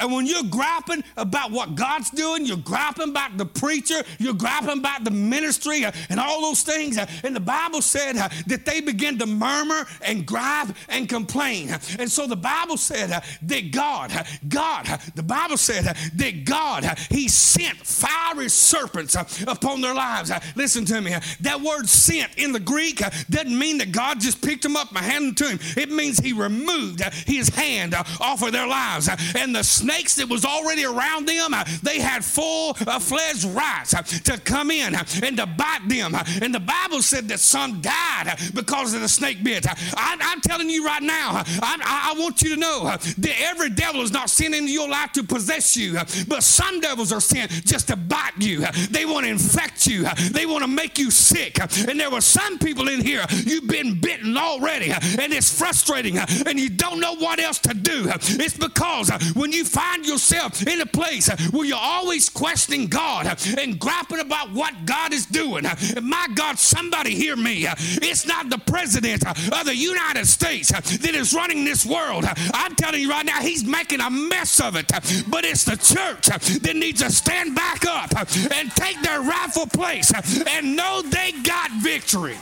[0.00, 4.78] And when you're griping about what God's doing, you're griping about the preacher, you're griping
[4.78, 6.98] about the ministry uh, and all those things.
[6.98, 11.70] Uh, and the Bible said uh, that they began to murmur and gripe and complain.
[11.98, 16.44] And so the Bible said uh, that God, uh, God, uh, the Bible said that
[16.44, 19.14] God, He sent fiery serpents
[19.46, 20.32] upon their lives.
[20.56, 21.14] Listen to me.
[21.40, 24.98] That word sent in the Greek doesn't mean that God just picked them up and
[24.98, 25.58] handed them to him.
[25.76, 29.08] It means He removed His hand off of their lives.
[29.36, 34.02] And the snakes that was already around them, uh, they had full-fledged uh, rights uh,
[34.02, 36.14] to come in uh, and to bite them.
[36.14, 39.66] Uh, and the Bible said that some died uh, because of the snake bit.
[39.96, 44.02] I, am telling you right now, I, I, want you to know that every devil
[44.02, 45.94] is not sent into your life to possess you,
[46.28, 48.64] but some devils are sent just to bite you.
[48.90, 50.06] They want to infect you.
[50.30, 51.58] They want to make you sick.
[51.88, 56.60] And there were some people in here, you've been bitten already, and it's frustrating, and
[56.60, 58.10] you don't know what else to do.
[58.38, 63.26] It's because when you find yourself in a place where you're always questioning God
[63.58, 65.64] and grappling about what God is doing,
[66.02, 67.66] my God, somebody hear me.
[67.68, 72.24] It's not the president of the United States that is running this world.
[72.54, 74.90] I'm telling you right now, he's making a mess of it.
[75.28, 78.10] But it's the church that needs to stand back up
[78.52, 80.12] and take their rightful place
[80.46, 82.36] and know they got victory.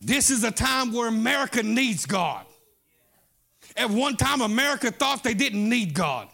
[0.00, 2.46] This is a time where America needs God.
[3.76, 6.28] At one time, America thought they didn't need God.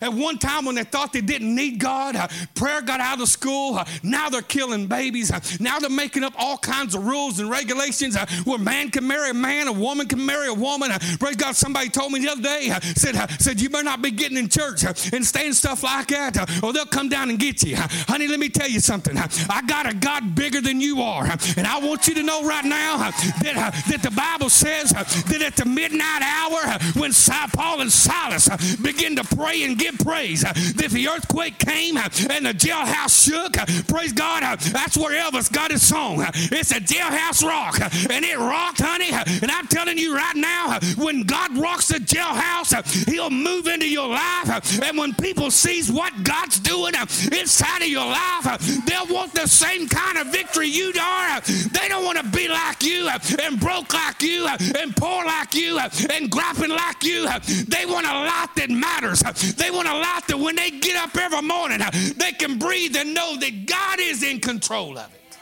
[0.00, 3.28] At one time, when they thought they didn't need God, uh, prayer got out of
[3.28, 3.76] school.
[3.76, 5.30] Uh, now they're killing babies.
[5.30, 9.06] Uh, now they're making up all kinds of rules and regulations uh, where man can
[9.06, 10.90] marry a man, a woman can marry a woman.
[10.90, 14.00] Uh, praise God, somebody told me the other day, uh, said, said, You better not
[14.00, 17.62] be getting in church and saying stuff like that, or they'll come down and get
[17.62, 17.76] you.
[17.76, 19.16] honey, let me tell you something.
[19.18, 21.24] I got a God bigger than you are.
[21.56, 22.96] and I want you to know right now
[23.42, 27.12] that, that the Bible says that at the midnight hour, when
[27.52, 30.44] Paul and Silas begin to pray and give give praise.
[30.44, 33.52] If the earthquake came and the jailhouse shook,
[33.88, 36.24] praise God, that's where Elvis got his song.
[36.34, 37.80] It's a jailhouse rock,
[38.10, 39.10] and it rocked, honey.
[39.10, 42.70] And I'm telling you right now, when God rocks the jailhouse,
[43.08, 44.82] He'll move into your life.
[44.82, 46.94] And when people sees what God's doing
[47.32, 51.40] inside of your life, they'll want the same kind of victory you are.
[51.40, 53.08] They don't want to be like you
[53.42, 54.46] and broke like you
[54.78, 57.28] and poor like you and grappling like you.
[57.68, 59.20] They want a life that matters.
[59.54, 62.58] They want want a life that when they get up every morning, uh, they can
[62.58, 65.38] breathe and know that God is in control of it.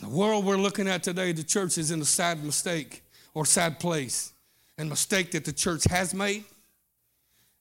[0.00, 3.02] The world we're looking at today, the church is in a sad mistake
[3.34, 4.32] or sad place.
[4.78, 6.44] And mistake that the church has made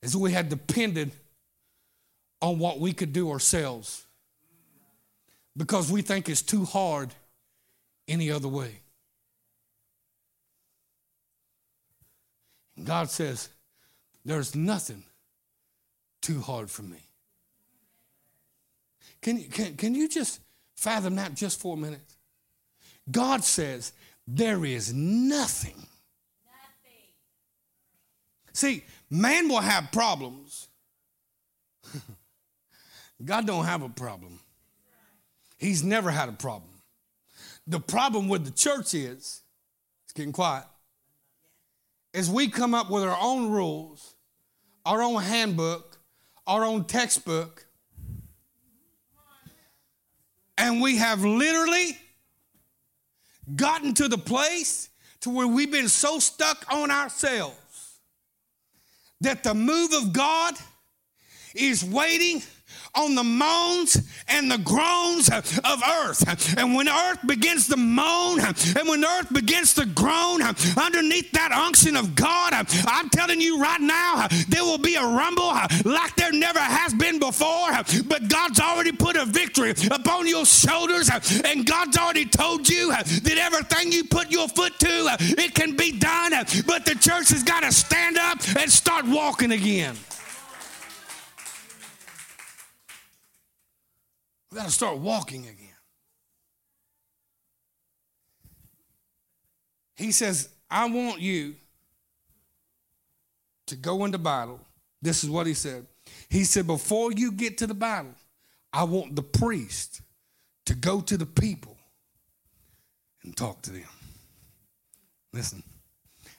[0.02, 1.12] is we had depended
[2.42, 4.06] on what we could do ourselves
[5.58, 7.14] because we think it's too hard
[8.08, 8.82] any other way.
[12.84, 13.50] God says,
[14.26, 15.04] There's nothing
[16.22, 17.00] too hard for me.
[19.22, 20.40] Can, can, can you just
[20.76, 22.02] fathom that just for a minute?
[23.10, 23.94] God says,
[24.28, 25.76] There is nothing.
[26.46, 27.08] nothing.
[28.54, 30.68] See, man will have problems.
[33.26, 34.40] God don't have a problem.
[35.58, 36.70] He's never had a problem.
[37.66, 39.42] The problem with the church is,
[40.06, 40.66] it's getting quiet
[42.18, 44.16] is we come up with our own rules,
[44.88, 46.00] our own handbook,
[46.48, 47.68] our own textbook,
[50.58, 51.96] and we have literally
[53.56, 54.90] gotten to the place
[55.20, 58.00] to where we've been so stuck on ourselves
[59.22, 60.56] that the move of God
[61.54, 62.42] is waiting
[62.98, 66.58] on the moans and the groans of earth.
[66.58, 71.96] And when earth begins to moan and when earth begins to groan underneath that unction
[71.96, 72.54] of God,
[72.88, 75.54] I'm telling you right now, there will be a rumble
[75.86, 77.70] like there never has been before.
[78.06, 81.10] But God's already put a victory upon your shoulders,
[81.46, 85.92] and God's already told you that everything you put your foot to, it can be
[85.98, 86.32] done.
[86.66, 89.96] But the church has got to stand up and start walking again.
[94.52, 95.68] We got to start walking again.
[99.96, 101.56] He says, I want you
[103.68, 104.60] to go into battle.
[105.02, 105.86] This is what he said.
[106.30, 108.14] He said, Before you get to the battle,
[108.72, 110.02] I want the priest
[110.66, 111.78] to go to the people
[113.24, 113.84] and talk to them.
[115.34, 115.64] Listen,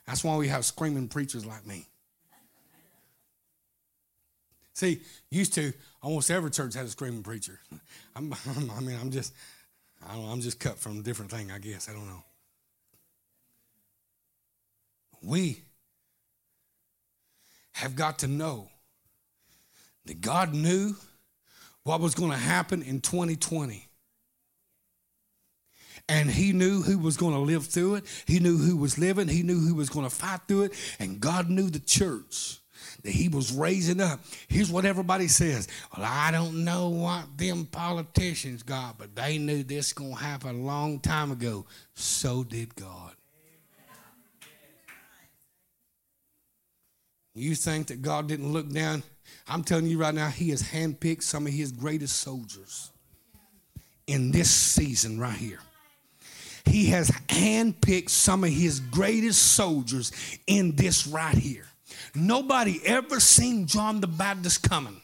[0.06, 1.86] that's why we have screaming preachers like me.
[4.74, 7.60] See, used to almost every church had a screaming preacher.
[8.16, 8.32] I'm,
[8.76, 9.34] i mean, I'm just,
[10.08, 11.88] I don't, I'm just cut from a different thing, I guess.
[11.88, 12.24] I don't know.
[15.22, 15.62] We
[17.72, 18.68] have got to know
[20.06, 20.94] that God knew
[21.82, 23.84] what was going to happen in 2020.
[26.08, 28.04] And he knew who was going to live through it.
[28.26, 29.28] He knew who was living.
[29.28, 30.72] He knew who was going to fight through it.
[30.98, 32.60] And God knew the church
[33.08, 34.20] that he was raising up.
[34.48, 35.66] Here's what everybody says.
[35.96, 40.60] Well, I don't know what them politicians got, but they knew this going to happen
[40.60, 41.64] a long time ago.
[41.94, 43.12] So did God.
[47.34, 49.02] You think that God didn't look down?
[49.48, 52.90] I'm telling you right now, He has handpicked some of His greatest soldiers
[54.06, 55.60] in this season right here.
[56.66, 60.12] He has handpicked some of His greatest soldiers
[60.46, 61.64] in this right here.
[62.14, 65.00] Nobody ever seen John the Baptist coming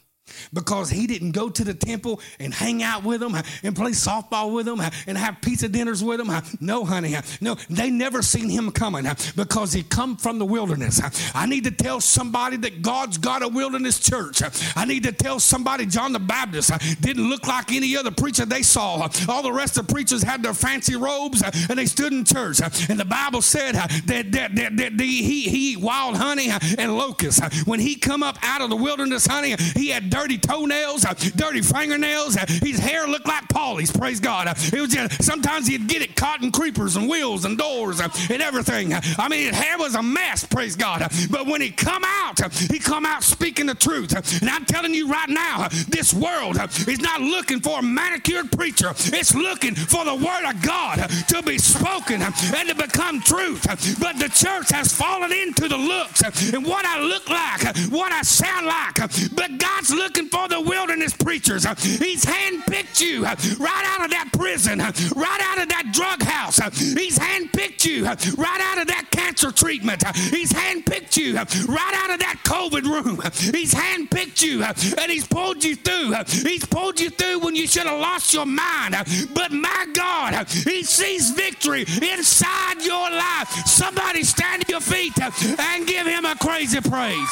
[0.53, 4.53] because he didn't go to the temple and hang out with them and play softball
[4.55, 6.31] with them and have pizza dinners with them.
[6.61, 7.17] No, honey.
[7.41, 9.07] No, they never seen him coming
[9.37, 11.01] because he come from the wilderness.
[11.35, 14.43] I need to tell somebody that God's got a wilderness church.
[14.77, 16.71] I need to tell somebody John the Baptist
[17.01, 19.09] didn't look like any other preacher they saw.
[19.29, 22.61] All the rest of preachers had their fancy robes and they stood in church.
[22.89, 27.41] And the Bible said that, that, that, that he, he wild honey and locusts.
[27.67, 31.13] When he come up out of the wilderness, honey, he had dirt dirty toenails, uh,
[31.37, 32.35] dirty fingernails.
[32.35, 34.47] Uh, his hair looked like Paulie's, praise God.
[34.47, 38.01] Uh, it was just, sometimes he'd get it caught in creepers and wheels and doors
[38.01, 38.95] uh, and everything.
[38.95, 41.03] Uh, I mean, his hair was a mess, praise God.
[41.03, 44.15] Uh, but when he come out, he come out speaking the truth.
[44.41, 46.57] And I'm telling you right now, this world
[46.89, 48.93] is not looking for a manicured preacher.
[48.93, 53.67] It's looking for the word of God to be spoken and to become truth.
[54.01, 56.23] But the church has fallen into the looks
[56.55, 58.95] and what I look like, what I sound like.
[59.35, 61.65] But God's looking for the wilderness preachers.
[61.65, 66.57] He's handpicked you right out of that prison, right out of that drug house.
[66.79, 70.07] He's handpicked you right out of that cancer treatment.
[70.17, 73.21] He's handpicked you right out of that COVID room.
[73.55, 76.15] He's handpicked you and he's pulled you through.
[76.27, 78.95] He's pulled you through when you should have lost your mind.
[79.35, 83.49] But my God, he sees victory inside your life.
[83.67, 87.31] Somebody stand to your feet and give him a crazy praise.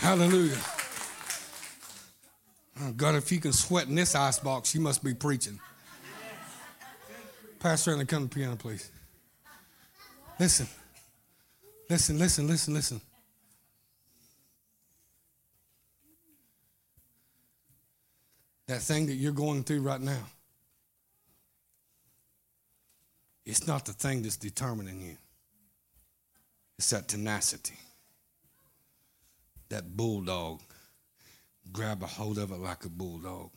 [0.00, 0.56] Hallelujah.
[2.80, 5.58] Oh God, if you can sweat in this ice box, you must be preaching.
[7.58, 8.90] Pastor, and come to the piano, please.
[10.38, 10.68] Listen.
[11.90, 13.00] Listen, listen, listen, listen.
[18.68, 20.22] That thing that you're going through right now,
[23.48, 25.16] it's not the thing that's determining you,
[26.78, 27.78] it's that tenacity.
[29.70, 30.60] That bulldog.
[31.70, 33.50] Grab a hold of it like a bulldog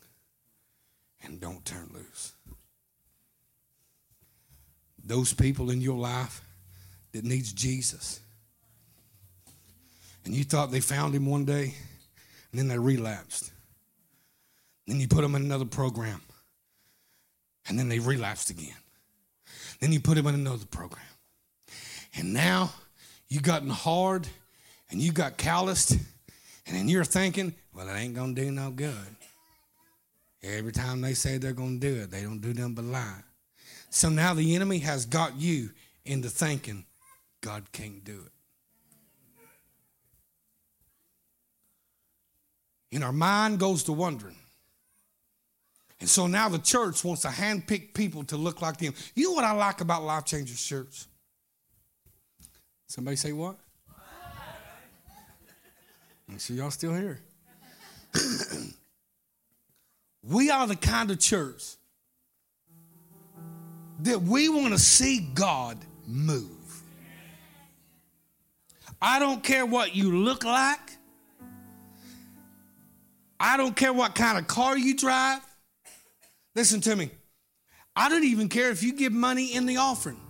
[1.24, 2.32] and don't turn loose.
[5.02, 6.42] Those people in your life
[7.12, 8.20] that needs Jesus.
[10.26, 11.74] And you thought they found him one day
[12.50, 13.50] and then they relapsed.
[14.86, 16.20] Then you put them in another program.
[17.66, 18.81] And then they relapsed again.
[19.82, 21.02] Then you put him in another program.
[22.14, 22.70] And now
[23.28, 24.28] you've gotten hard
[24.90, 25.90] and you got calloused.
[25.90, 29.16] And then you're thinking, well, it ain't going to do no good.
[30.40, 33.22] Every time they say they're going to do it, they don't do nothing but lie.
[33.90, 35.70] So now the enemy has got you
[36.04, 36.84] into thinking
[37.40, 38.32] God can't do it.
[42.94, 44.36] And our mind goes to wondering,
[46.02, 48.92] and so now the church wants to handpick people to look like them.
[49.14, 51.04] You know what I like about Life Changers Church?
[52.88, 53.54] Somebody say what?
[56.28, 57.20] I see y'all still here.
[60.24, 61.76] we are the kind of church
[64.00, 65.78] that we want to see God
[66.08, 66.82] move.
[69.00, 70.80] I don't care what you look like.
[73.38, 75.42] I don't care what kind of car you drive.
[76.54, 77.10] Listen to me.
[77.94, 80.20] I don't even care if you give money in the offering.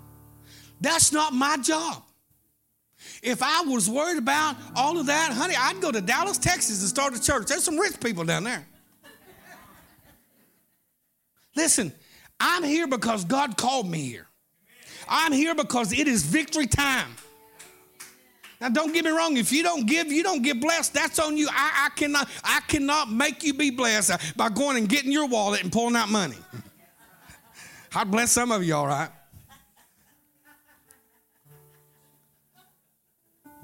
[0.80, 2.02] That's not my job.
[3.22, 6.88] If I was worried about all of that, honey, I'd go to Dallas, Texas and
[6.88, 7.46] start a church.
[7.46, 8.66] There's some rich people down there.
[11.54, 11.92] Listen,
[12.40, 14.26] I'm here because God called me here.
[15.08, 17.10] I'm here because it is victory time.
[18.62, 19.36] Now, don't get me wrong.
[19.36, 20.94] If you don't give, you don't get blessed.
[20.94, 21.48] That's on you.
[21.50, 22.28] I, I cannot.
[22.44, 26.08] I cannot make you be blessed by going and getting your wallet and pulling out
[26.08, 26.36] money.
[27.96, 29.08] I'd bless some of you, all right.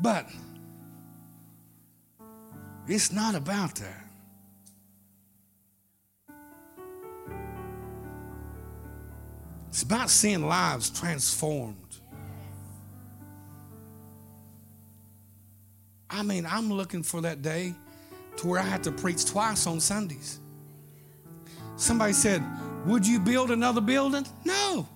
[0.01, 0.29] But
[2.89, 4.05] it's not about that.
[9.69, 11.78] It's about seeing lives transformed.
[16.11, 17.75] I mean, I'm looking for that day
[18.39, 20.41] to where I have to preach twice on Sundays.
[21.77, 22.43] Somebody said,
[22.87, 24.27] Would you build another building?
[24.45, 24.89] No.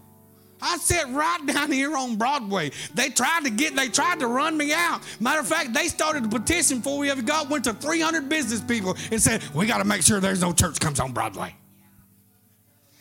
[0.61, 2.71] I sat right down here on Broadway.
[2.95, 5.03] They tried to get, they tried to run me out.
[5.21, 8.61] Matter of fact, they started a petition before we ever got, went to 300 business
[8.61, 11.55] people and said, we got to make sure there's no church comes on Broadway.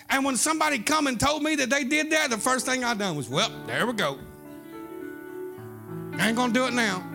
[0.10, 2.94] And when somebody come and told me that they did that, the first thing I
[2.96, 4.20] done was, well, there we go.
[6.18, 7.11] I ain't gonna do it now.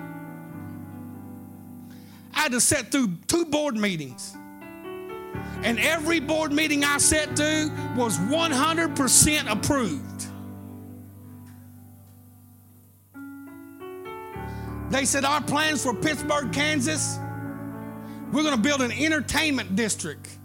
[2.37, 4.37] I had to sit through two board meetings.
[5.62, 10.26] And every board meeting I sat to was 100% approved.
[14.91, 17.18] They said, Our plans for Pittsburg, Kansas,
[18.32, 20.36] we're going to build an entertainment district.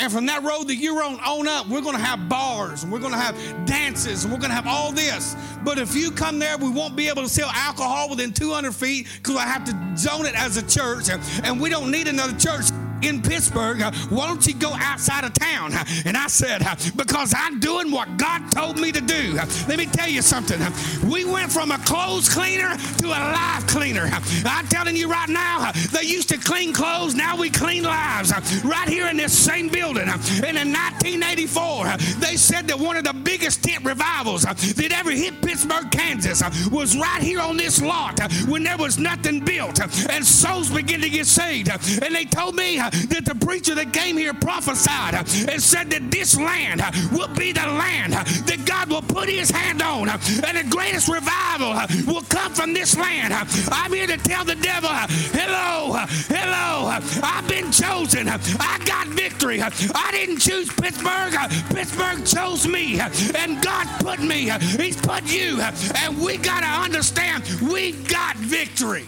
[0.00, 2.90] And from that road that you're on, on up, we're going to have bars and
[2.90, 3.36] we're going to have
[3.66, 5.36] dances and we're going to have all this.
[5.62, 9.06] But if you come there, we won't be able to sell alcohol within 200 feet
[9.18, 11.10] because I have to zone it as a church.
[11.10, 12.70] And, and we don't need another church.
[13.02, 13.80] In Pittsburg.
[13.80, 15.72] Uh, why don't you go outside of town?
[15.72, 19.34] Uh, and I said, uh, Because I'm doing what God told me to do.
[19.68, 20.60] Let me tell you something.
[21.08, 24.08] We went from a clothes cleaner to a life cleaner.
[24.44, 28.32] I'm telling you right now, they used to clean clothes, now we clean lives.
[28.64, 30.08] Right here in this same building.
[30.08, 35.40] And in 1984, they said that one of the biggest tent revivals that ever hit
[35.42, 39.80] Pittsburg, Kansas was right here on this lot when there was nothing built
[40.10, 41.70] and souls began to get saved.
[42.02, 46.36] And they told me that the preacher that came here prophesied and said that this
[46.36, 46.82] land
[47.12, 51.74] will be the land that God will put his hand on and the greatest revival
[52.06, 53.34] will come from this land.
[53.72, 58.28] I'm here to tell the devil, hello, hello, I've been chosen.
[58.28, 59.60] I got victory.
[59.62, 61.34] I didn't choose Pittsburg.
[61.74, 64.50] Pittsburg chose me and God put me.
[64.50, 65.60] He's put you.
[65.96, 69.06] And we got to understand we got victory.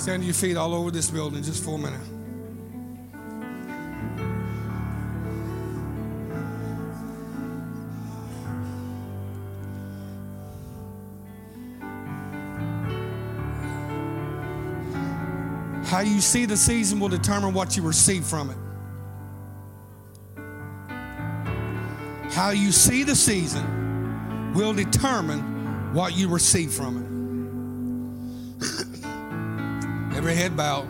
[0.00, 2.00] Stand to your feet all over this building just for a minute.
[15.84, 18.56] How you see the season will determine what you receive from it.
[22.32, 27.09] How you see the season will determine what you receive from it.
[30.20, 30.86] Every head bowed.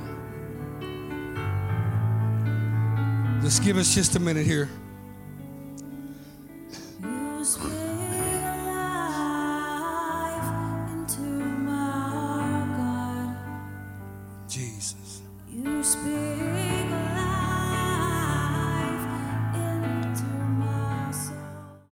[3.42, 4.68] Just give us just a minute here.